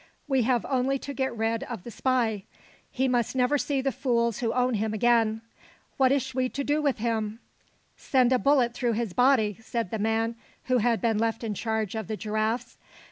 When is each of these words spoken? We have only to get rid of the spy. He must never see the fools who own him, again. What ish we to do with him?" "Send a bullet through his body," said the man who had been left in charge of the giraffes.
We 0.27 0.41
have 0.41 0.65
only 0.67 0.97
to 0.97 1.13
get 1.13 1.37
rid 1.37 1.61
of 1.61 1.83
the 1.83 1.91
spy. 1.91 2.45
He 2.89 3.07
must 3.07 3.35
never 3.35 3.59
see 3.59 3.81
the 3.81 3.91
fools 3.91 4.39
who 4.39 4.51
own 4.51 4.73
him, 4.73 4.95
again. 4.95 5.43
What 5.97 6.11
ish 6.11 6.33
we 6.33 6.49
to 6.49 6.63
do 6.63 6.81
with 6.81 6.97
him?" 6.97 7.39
"Send 7.97 8.33
a 8.33 8.39
bullet 8.39 8.73
through 8.73 8.93
his 8.93 9.13
body," 9.13 9.57
said 9.61 9.91
the 9.91 9.99
man 9.99 10.37
who 10.63 10.79
had 10.79 11.01
been 11.01 11.19
left 11.19 11.43
in 11.43 11.53
charge 11.53 11.93
of 11.93 12.07
the 12.07 12.17
giraffes. 12.17 12.79